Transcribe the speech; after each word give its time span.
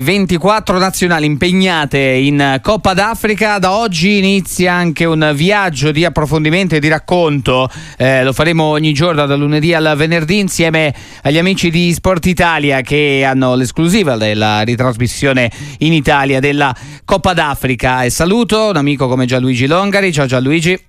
24 0.00 0.78
nazionali 0.78 1.26
impegnate 1.26 1.98
in 1.98 2.60
Coppa 2.62 2.94
d'Africa. 2.94 3.58
Da 3.58 3.72
oggi 3.72 4.18
inizia 4.18 4.72
anche 4.72 5.04
un 5.04 5.32
viaggio 5.34 5.90
di 5.90 6.04
approfondimento 6.04 6.76
e 6.76 6.78
di 6.78 6.86
racconto. 6.86 7.68
Eh, 7.96 8.22
lo 8.22 8.32
faremo 8.32 8.62
ogni 8.62 8.92
giorno 8.92 9.26
dal 9.26 9.36
lunedì 9.36 9.74
al 9.74 9.94
venerdì 9.96 10.38
insieme 10.38 10.94
agli 11.22 11.36
amici 11.36 11.68
di 11.68 11.92
Sport 11.92 12.26
Italia 12.26 12.80
che 12.80 13.24
hanno 13.26 13.56
l'esclusiva 13.56 14.16
della 14.16 14.60
ritrasmissione 14.60 15.50
in 15.78 15.92
Italia 15.92 16.38
della 16.38 16.72
Coppa 17.04 17.32
d'Africa. 17.32 18.04
E 18.04 18.10
saluto 18.10 18.68
un 18.68 18.76
amico 18.76 19.08
come 19.08 19.26
Gianluigi 19.26 19.66
Longari. 19.66 20.12
Ciao 20.12 20.26
Gianluigi. 20.26 20.87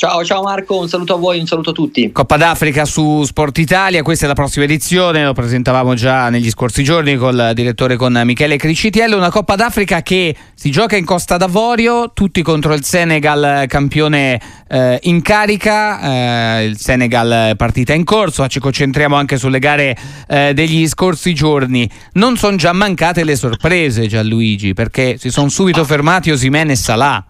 Ciao, 0.00 0.24
ciao 0.24 0.42
Marco, 0.42 0.78
un 0.78 0.88
saluto 0.88 1.12
a 1.12 1.18
voi, 1.18 1.40
un 1.40 1.46
saluto 1.46 1.68
a 1.68 1.72
tutti. 1.74 2.10
Coppa 2.10 2.38
d'Africa 2.38 2.86
su 2.86 3.22
Sport 3.22 3.58
Italia, 3.58 4.00
questa 4.00 4.24
è 4.24 4.28
la 4.28 4.32
prossima 4.32 4.64
edizione, 4.64 5.26
lo 5.26 5.34
presentavamo 5.34 5.92
già 5.92 6.30
negli 6.30 6.48
scorsi 6.48 6.82
giorni 6.82 7.16
col 7.16 7.50
direttore 7.52 7.96
con 7.96 8.18
Michele 8.24 8.56
Cricitiello, 8.56 9.18
una 9.18 9.28
Coppa 9.28 9.56
d'Africa 9.56 10.00
che 10.00 10.34
si 10.54 10.70
gioca 10.70 10.96
in 10.96 11.04
Costa 11.04 11.36
d'Avorio, 11.36 12.12
tutti 12.14 12.40
contro 12.40 12.72
il 12.72 12.82
Senegal 12.82 13.66
campione 13.66 14.40
eh, 14.66 14.98
in 15.02 15.20
carica, 15.20 16.60
eh, 16.60 16.64
il 16.64 16.78
Senegal 16.78 17.54
partita 17.58 17.92
in 17.92 18.04
corso, 18.04 18.48
ci 18.48 18.58
concentriamo 18.58 19.16
anche 19.16 19.36
sulle 19.36 19.58
gare 19.58 19.94
eh, 20.28 20.54
degli 20.54 20.88
scorsi 20.88 21.34
giorni. 21.34 21.86
Non 22.14 22.38
sono 22.38 22.56
già 22.56 22.72
mancate 22.72 23.22
le 23.22 23.36
sorprese 23.36 24.06
Gianluigi, 24.06 24.72
perché 24.72 25.18
si 25.18 25.28
sono 25.28 25.50
subito 25.50 25.84
fermati 25.84 26.30
Osimene 26.30 26.72
e 26.72 26.76
Salah. 26.76 27.29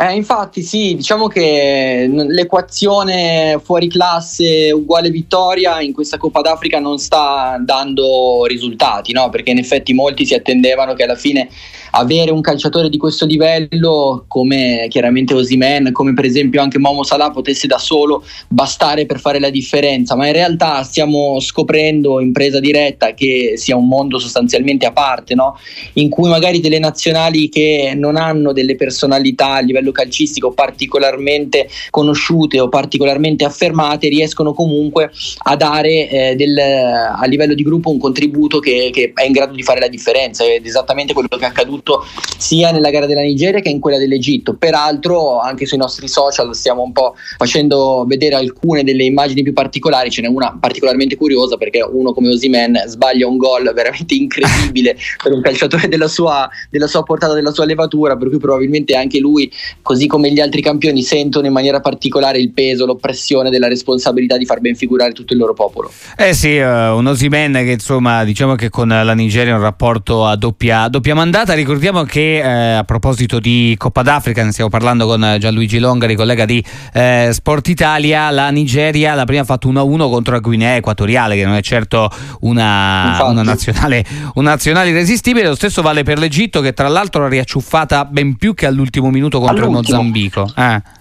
Eh, 0.00 0.14
infatti 0.14 0.62
sì, 0.62 0.94
diciamo 0.94 1.26
che 1.26 2.08
l'equazione 2.10 3.60
fuori 3.62 3.86
classe 3.86 4.72
uguale 4.72 5.10
vittoria 5.10 5.82
in 5.82 5.92
questa 5.92 6.16
Coppa 6.16 6.40
d'Africa 6.40 6.78
non 6.78 6.96
sta 6.96 7.60
dando 7.62 8.46
risultati, 8.46 9.12
no? 9.12 9.28
perché 9.28 9.50
in 9.50 9.58
effetti 9.58 9.92
molti 9.92 10.24
si 10.24 10.32
attendevano 10.32 10.94
che 10.94 11.02
alla 11.02 11.16
fine 11.16 11.50
avere 11.90 12.30
un 12.30 12.40
calciatore 12.40 12.88
di 12.88 12.96
questo 12.96 13.26
livello 13.26 14.24
come 14.26 14.86
chiaramente 14.88 15.34
Osimen, 15.34 15.92
come 15.92 16.14
per 16.14 16.24
esempio 16.24 16.62
anche 16.62 16.78
Momo 16.78 17.02
Salah 17.02 17.30
potesse 17.30 17.66
da 17.66 17.78
solo 17.78 18.24
bastare 18.48 19.06
per 19.06 19.20
fare 19.20 19.38
la 19.38 19.50
differenza, 19.50 20.14
ma 20.16 20.26
in 20.26 20.32
realtà 20.32 20.82
stiamo 20.82 21.40
scoprendo 21.40 22.20
in 22.20 22.32
presa 22.32 22.60
diretta 22.60 23.12
che 23.12 23.54
sia 23.56 23.76
un 23.76 23.88
mondo 23.88 24.18
sostanzialmente 24.18 24.86
a 24.86 24.92
parte, 24.92 25.34
no? 25.34 25.58
in 25.94 26.08
cui 26.08 26.30
magari 26.30 26.60
delle 26.60 26.78
nazionali 26.78 27.48
che 27.48 27.92
non 27.96 28.16
hanno 28.16 28.52
delle 28.52 28.76
personalità 28.76 29.54
a 29.54 29.60
livello 29.60 29.89
calcistico 29.92 30.52
particolarmente 30.52 31.68
conosciute 31.90 32.60
o 32.60 32.68
particolarmente 32.68 33.44
affermate 33.44 34.08
riescono 34.08 34.52
comunque 34.52 35.10
a 35.44 35.56
dare 35.56 36.08
eh, 36.08 36.34
del, 36.36 36.58
a 36.58 37.24
livello 37.26 37.54
di 37.54 37.62
gruppo 37.62 37.90
un 37.90 37.98
contributo 37.98 38.58
che, 38.58 38.90
che 38.92 39.12
è 39.14 39.24
in 39.24 39.32
grado 39.32 39.54
di 39.54 39.62
fare 39.62 39.80
la 39.80 39.88
differenza 39.88 40.44
ed 40.44 40.66
esattamente 40.66 41.12
quello 41.12 41.28
che 41.28 41.44
è 41.44 41.48
accaduto 41.48 41.58
accaduto 41.70 42.04
sia 42.36 42.70
nella 42.70 42.90
gara 42.90 43.06
della 43.06 43.20
Nigeria 43.20 43.60
che 43.60 43.68
in 43.68 43.80
quella 43.80 43.98
dell'Egitto. 43.98 44.54
Peraltro 44.54 45.38
anche 45.38 45.66
sui 45.66 45.78
nostri 45.78 46.08
social 46.08 46.54
stiamo 46.54 46.82
un 46.82 46.92
po' 46.92 47.14
facendo 47.36 48.04
vedere 48.06 48.34
alcune 48.34 48.82
delle 48.82 49.04
immagini 49.04 49.42
più 49.42 49.52
particolari, 49.52 50.10
ce 50.10 50.22
n'è 50.22 50.28
una 50.28 50.56
particolarmente 50.58 51.16
curiosa 51.16 51.56
perché 51.56 51.82
uno 51.82 52.12
come 52.12 52.30
Osimen 52.30 52.82
sbaglia 52.86 53.26
un 53.26 53.36
gol 53.36 53.72
veramente 53.74 54.14
incredibile 54.14 54.96
per 55.22 55.32
un 55.32 55.40
calciatore 55.40 55.88
della 55.88 56.08
sua, 56.08 56.48
della 56.70 56.86
sua 56.86 57.02
portata, 57.02 57.34
della 57.34 57.52
sua 57.52 57.64
levatura, 57.64 58.16
per 58.16 58.28
cui 58.28 58.38
probabilmente 58.38 58.94
anche 58.96 59.18
lui, 59.18 59.50
così 59.82 60.06
come 60.06 60.32
gli 60.32 60.40
altri 60.40 60.62
campioni, 60.62 61.02
sentono 61.02 61.46
in 61.46 61.52
maniera 61.52 61.80
particolare 61.80 62.38
il 62.38 62.50
peso, 62.52 62.86
l'oppressione 62.86 63.50
della 63.50 63.68
responsabilità 63.68 64.36
di 64.36 64.44
far 64.44 64.60
ben 64.60 64.74
figurare 64.74 65.12
tutto 65.12 65.32
il 65.32 65.38
loro 65.38 65.54
popolo. 65.54 65.90
Eh 66.16 66.34
sì, 66.34 66.56
uh, 66.58 66.96
un 66.96 67.06
Osimen 67.06 67.52
che 67.52 67.72
insomma 67.72 68.24
diciamo 68.24 68.54
che 68.54 68.68
con 68.68 68.88
la 68.88 69.14
Nigeria 69.14 69.54
ha 69.54 69.56
un 69.56 69.62
rapporto 69.62 70.26
a 70.26 70.36
doppia, 70.36 70.88
doppia 70.88 71.14
mandata, 71.14 71.54
ricordiamo 71.54 72.02
che 72.04 72.38
eh, 72.38 72.72
a 72.74 72.84
proposito 72.84 73.38
di 73.38 73.74
Coppa 73.76 74.02
d'Africa, 74.02 74.42
ne 74.42 74.52
stiamo 74.52 74.70
parlando 74.70 75.06
con 75.06 75.36
Gianluigi 75.38 75.78
Longari, 75.78 76.14
collega 76.14 76.44
di 76.44 76.62
eh, 76.92 77.30
Sport 77.32 77.68
Italia, 77.68 78.30
la 78.30 78.50
Nigeria 78.50 79.14
la 79.14 79.24
prima 79.24 79.42
ha 79.42 79.44
fatto 79.44 79.68
1-1 79.70 80.10
contro 80.10 80.34
la 80.34 80.40
Guinea 80.40 80.76
Equatoriale, 80.76 81.36
che 81.36 81.44
non 81.44 81.54
è 81.54 81.62
certo 81.62 82.10
una, 82.40 83.22
una, 83.24 83.42
nazionale, 83.42 84.04
una 84.34 84.50
nazionale, 84.50 84.90
irresistibile. 84.90 85.48
Lo 85.48 85.54
stesso 85.54 85.82
vale 85.82 86.02
per 86.02 86.18
l'Egitto, 86.18 86.60
che 86.60 86.72
tra 86.72 86.88
l'altro 86.88 87.24
ha 87.24 87.28
riacciuffata 87.28 88.04
ben 88.04 88.36
più 88.36 88.54
che 88.54 88.66
all'ultimo 88.66 89.10
minuto 89.10 89.40
contro 89.40 89.59
il 89.66 89.72
Mozambico. 89.72 90.52
Eh. 90.56 90.98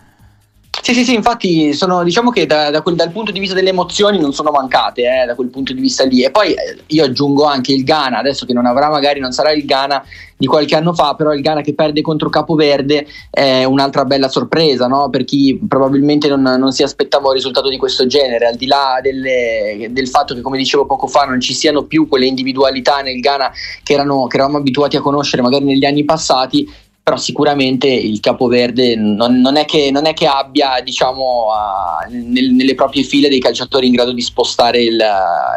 Sì, 0.81 0.93
sì, 0.93 1.03
sì, 1.03 1.13
infatti 1.13 1.73
sono, 1.73 2.03
diciamo 2.03 2.31
che 2.31 2.45
da, 2.45 2.69
da 2.69 2.81
quel, 2.81 2.95
dal 2.95 3.11
punto 3.11 3.31
di 3.31 3.39
vista 3.39 3.53
delle 3.53 3.69
emozioni 3.69 4.17
non 4.17 4.33
sono 4.33 4.49
mancate, 4.49 5.01
eh, 5.01 5.25
da 5.25 5.35
quel 5.35 5.49
punto 5.49 5.73
di 5.73 5.81
vista 5.81 6.05
lì. 6.05 6.23
E 6.23 6.31
poi 6.31 6.53
eh, 6.53 6.77
io 6.87 7.03
aggiungo 7.03 7.43
anche 7.43 7.73
il 7.73 7.83
Ghana, 7.83 8.17
adesso 8.17 8.45
che 8.45 8.53
non 8.53 8.65
avrà 8.65 8.89
magari, 8.89 9.19
non 9.19 9.31
sarà 9.31 9.51
il 9.51 9.65
Ghana 9.65 10.01
di 10.37 10.47
qualche 10.47 10.75
anno 10.77 10.93
fa, 10.93 11.15
però 11.15 11.33
il 11.33 11.41
Ghana 11.41 11.61
che 11.61 11.73
perde 11.73 12.01
contro 12.01 12.29
Capoverde 12.29 13.05
è 13.29 13.65
un'altra 13.65 14.05
bella 14.05 14.29
sorpresa, 14.29 14.87
no? 14.87 15.09
per 15.09 15.25
chi 15.25 15.59
probabilmente 15.67 16.29
non, 16.29 16.41
non, 16.41 16.71
si 16.71 16.81
aspettava 16.81 17.27
un 17.27 17.33
risultato 17.33 17.67
di 17.67 17.77
questo 17.77 18.07
genere, 18.07 18.47
al 18.47 18.55
di 18.55 18.65
là 18.65 18.99
delle, 19.01 19.89
del 19.91 20.07
fatto 20.07 20.33
che, 20.33 20.41
come 20.41 20.57
dicevo 20.57 20.85
poco 20.85 21.07
fa, 21.07 21.25
non 21.25 21.41
ci 21.41 21.53
siano 21.53 21.83
più 21.83 22.07
quelle 22.07 22.25
individualità 22.25 23.01
nel 23.01 23.19
Ghana 23.19 23.51
che, 23.83 23.93
erano, 23.93 24.27
che 24.27 24.37
eravamo 24.37 24.59
abituati 24.59 24.95
a 24.95 25.01
conoscere 25.01 25.41
magari 25.41 25.65
negli 25.65 25.85
anni 25.85 26.05
passati, 26.05 26.67
però 27.09 27.19
sicuramente 27.19 27.87
il 27.87 28.19
Capoverde 28.19 28.95
non, 28.95 29.41
non, 29.41 29.57
è, 29.57 29.65
che, 29.65 29.89
non 29.91 30.05
è 30.05 30.13
che 30.13 30.27
abbia 30.27 30.79
diciamo, 30.83 31.47
uh, 31.47 32.11
nel, 32.11 32.51
nelle 32.51 32.75
proprie 32.75 33.01
file 33.01 33.29
dei 33.29 33.39
calciatori 33.39 33.87
in 33.87 33.93
grado 33.93 34.13
di 34.13 34.21
spostare 34.21 34.83
il, 34.83 35.01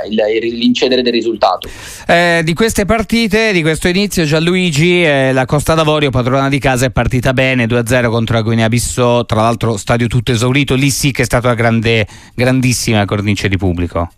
il, 0.09 0.57
l'incedere 0.57 1.03
del 1.03 1.13
risultato. 1.13 1.69
Eh, 2.07 2.41
di 2.43 2.55
queste 2.55 2.87
partite, 2.87 3.53
di 3.53 3.61
questo 3.61 3.89
inizio, 3.89 4.25
Gianluigi, 4.25 5.05
eh, 5.05 5.33
la 5.35 5.45
Costa 5.45 5.75
d'Avorio, 5.75 6.09
padrona 6.09 6.49
di 6.49 6.59
casa, 6.59 6.87
è 6.87 6.91
partita 6.91 7.35
bene 7.35 7.67
2-0 7.67 8.09
contro 8.09 8.37
la 8.37 8.43
Guinea-Bissau, 8.43 9.27
tra 9.27 9.43
l'altro 9.43 9.77
stadio 9.77 10.07
tutto 10.07 10.33
esaurito, 10.33 10.75
lì 10.75 10.89
sì 10.89 11.11
che 11.11 11.21
è 11.21 11.27
stata 11.27 11.49
una 11.49 11.57
grande, 11.57 12.07
grandissima 12.35 13.05
cornice 13.05 13.51
di 13.51 13.59
pubblico. 13.59 14.09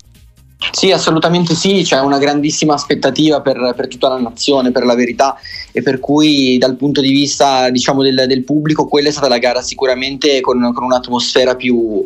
Sì, 0.71 0.91
assolutamente 0.91 1.55
sì, 1.55 1.83
c'è 1.83 2.01
una 2.01 2.19
grandissima 2.19 2.75
aspettativa 2.75 3.41
per, 3.41 3.75
per, 3.77 3.89
tutta 3.89 4.09
la 4.09 4.19
nazione, 4.19 4.71
per 4.71 4.85
la 4.85 4.95
verità, 4.95 5.37
e 5.73 5.83
per 5.83 6.01
cui 6.01 6.59
dal 6.59 6.77
punto 6.77 7.01
di 7.01 7.11
vista 7.11 7.71
diciamo, 7.71 8.03
del, 8.03 8.25
del, 8.27 8.45
pubblico 8.45 8.87
quella 8.87 9.09
è 9.09 9.13
stata 9.13 9.29
la 9.29 9.39
gara 9.39 9.63
sicuramente 9.63 10.41
con, 10.41 10.73
con 10.73 10.85
un'atmosfera 10.85 11.57
più, 11.57 12.05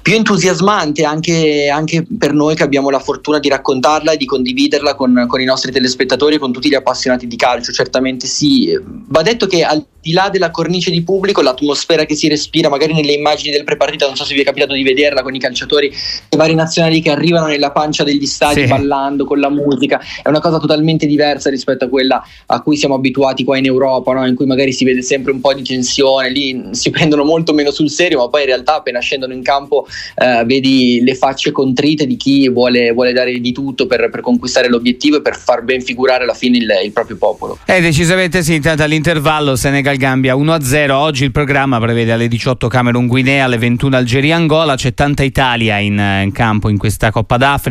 più 0.00 0.14
entusiasmante 0.14 1.04
anche, 1.04 1.68
anche, 1.68 2.04
per 2.18 2.32
noi 2.32 2.54
che 2.54 2.62
abbiamo 2.62 2.90
la 2.90 2.98
fortuna 2.98 3.38
di 3.38 3.48
raccontarla 3.48 4.12
e 4.12 4.16
di 4.16 4.24
condividerla 4.24 4.94
con, 4.94 5.24
con 5.26 5.40
i 5.40 5.44
nostri 5.44 5.72
telespettatori 5.72 6.36
e 6.36 6.38
con 6.38 6.52
tutti 6.52 6.68
gli 6.68 6.74
appassionati 6.74 7.26
di 7.26 7.36
calcio, 7.36 7.72
certamente 7.72 8.26
sì. 8.26 8.78
Va 9.08 9.22
detto 9.22 9.46
che 9.46 9.64
al 9.64 9.84
di 10.02 10.12
là 10.12 10.28
della 10.30 10.50
cornice 10.50 10.90
di 10.90 11.02
pubblico, 11.02 11.42
l'atmosfera 11.42 12.04
che 12.04 12.16
si 12.16 12.28
respira, 12.28 12.68
magari 12.68 12.92
nelle 12.92 13.12
immagini 13.12 13.52
del 13.52 13.64
prepartita, 13.64 14.06
non 14.06 14.16
so 14.16 14.24
se 14.24 14.34
vi 14.34 14.40
è 14.40 14.44
capitato 14.44 14.74
di 14.74 14.82
vederla 14.82 15.22
con 15.22 15.34
i 15.34 15.38
calciatori, 15.38 15.86
i 16.30 16.36
vari 16.36 16.54
nazionali 16.54 17.00
che 17.00 17.10
arrivano 17.10 17.46
nella 17.46 17.70
pancia 17.72 18.04
degli 18.04 18.26
stadi 18.26 18.62
sì. 18.62 18.66
ballando 18.66 19.24
con 19.24 19.40
la 19.40 19.50
musica, 19.50 20.00
è 20.22 20.28
una 20.28 20.40
cosa 20.40 20.58
totalmente 20.58 21.06
diversa 21.06 21.50
rispetto 21.50 21.84
a 21.84 21.88
quella 21.88 22.22
a 22.46 22.60
cui 22.60 22.76
siamo 22.76 22.94
abituati 22.94 23.44
qua 23.44 23.58
in 23.58 23.66
Europa, 23.66 24.12
no? 24.12 24.26
in 24.26 24.34
cui 24.34 24.46
magari 24.46 24.72
si 24.72 24.84
vede 24.84 25.02
sempre 25.02 25.32
un 25.32 25.40
po' 25.40 25.52
di 25.54 25.62
tensione, 25.62 26.30
lì 26.30 26.68
si 26.72 26.90
prendono 26.92 27.24
molto 27.24 27.52
meno 27.52 27.70
sul 27.70 27.90
serio, 27.90 28.18
ma 28.18 28.28
poi 28.28 28.42
in 28.42 28.46
realtà 28.46 28.76
appena 28.76 29.00
scendono 29.00 29.32
in 29.32 29.42
campo 29.42 29.86
eh, 30.14 30.44
vedi 30.44 31.00
le 31.02 31.14
facce 31.14 31.50
contrite 31.50 32.06
di 32.06 32.16
chi 32.16 32.48
vuole, 32.48 32.92
vuole 32.92 33.12
dare 33.12 33.38
di 33.38 33.52
tutto 33.52 33.86
per, 33.86 34.08
per, 34.10 34.20
conquistare 34.20 34.68
l'obiettivo 34.68 35.16
e 35.16 35.22
per 35.22 35.36
far 35.36 35.62
ben 35.62 35.80
figurare 35.80 36.22
alla 36.22 36.34
fine 36.34 36.58
il, 36.58 36.70
il 36.84 36.92
proprio 36.92 37.16
popolo. 37.16 37.58
Eh, 37.64 37.80
decisamente 37.80 38.42
sì, 38.42 38.54
intanto 38.54 38.82
all'intervallo 38.82 39.56
Senegal 39.56 39.96
Gambia 39.96 40.34
1-0. 40.34 40.90
Oggi 40.90 41.24
il 41.24 41.32
programma 41.32 41.80
prevede 41.80 42.12
alle 42.12 42.28
18 42.28 42.68
Camerun 42.68 43.06
Guinea, 43.06 43.44
alle 43.44 43.58
21 43.58 43.96
Algeria 43.96 44.36
Angola. 44.36 44.74
C'è 44.76 44.94
tanta 44.94 45.22
Italia 45.22 45.78
in, 45.78 45.98
in 46.22 46.32
campo 46.32 46.68
in 46.68 46.78
questa 46.78 47.10
Coppa 47.10 47.36
d'Africa. 47.36 47.61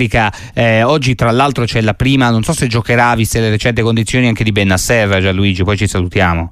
Eh, 0.54 0.84
oggi, 0.84 1.16
tra 1.16 1.32
l'altro, 1.32 1.66
c'è 1.66 1.82
la 1.82 1.94
prima. 1.94 2.30
Non 2.30 2.44
so 2.44 2.54
se 2.54 2.68
giocherà, 2.68 3.14
viste 3.16 3.40
le 3.40 3.50
recenti 3.50 3.82
condizioni, 3.82 4.28
anche 4.28 4.44
di 4.44 4.52
Benasser, 4.52 5.22
Gianluigi. 5.22 5.64
Poi 5.64 5.78
ci 5.78 5.88
salutiamo. 5.88 6.50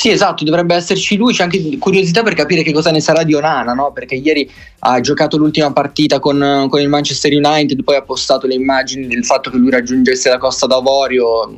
Sì, 0.00 0.08
esatto, 0.08 0.44
dovrebbe 0.44 0.74
esserci 0.74 1.18
lui. 1.18 1.34
C'è 1.34 1.42
anche 1.42 1.76
curiosità 1.76 2.22
per 2.22 2.32
capire 2.32 2.62
che 2.62 2.72
cosa 2.72 2.90
ne 2.90 3.00
sarà 3.00 3.22
di 3.22 3.34
Onana, 3.34 3.74
no? 3.74 3.92
perché 3.92 4.14
ieri 4.14 4.50
ha 4.78 4.98
giocato 5.00 5.36
l'ultima 5.36 5.74
partita 5.74 6.18
con, 6.20 6.68
con, 6.70 6.80
il 6.80 6.88
Manchester 6.88 7.30
United, 7.34 7.84
poi 7.84 7.96
ha 7.96 8.02
postato 8.02 8.46
le 8.46 8.54
immagini 8.54 9.06
del 9.06 9.26
fatto 9.26 9.50
che 9.50 9.58
lui 9.58 9.68
raggiungesse 9.68 10.30
la 10.30 10.38
Costa 10.38 10.66
d'Avorio 10.66 11.52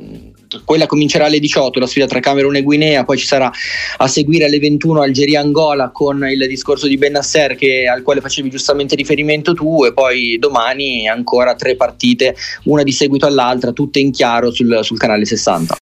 quella 0.63 0.85
comincerà 0.85 1.25
alle 1.25 1.39
18 1.39 1.79
la 1.79 1.87
sfida 1.87 2.05
tra 2.05 2.19
Camerun 2.19 2.55
e 2.55 2.61
Guinea, 2.61 3.03
poi 3.03 3.17
ci 3.17 3.25
sarà 3.25 3.51
a 3.97 4.07
seguire 4.07 4.45
alle 4.45 4.59
21 4.59 5.01
Algeria-Angola 5.01 5.89
con 5.89 6.25
il 6.29 6.47
discorso 6.47 6.87
di 6.87 6.97
Benasser 6.97 7.55
che, 7.55 7.87
al 7.87 8.01
quale 8.01 8.21
facevi 8.21 8.49
giustamente 8.49 8.95
riferimento 8.95 9.53
tu 9.53 9.85
e 9.85 9.93
poi 9.93 10.37
domani 10.39 11.07
ancora 11.07 11.55
tre 11.55 11.75
partite, 11.75 12.35
una 12.65 12.83
di 12.83 12.91
seguito 12.91 13.25
all'altra, 13.25 13.71
tutte 13.71 13.99
in 13.99 14.11
chiaro 14.11 14.51
sul, 14.51 14.79
sul 14.81 14.97
canale 14.97 15.25
60. 15.25 15.71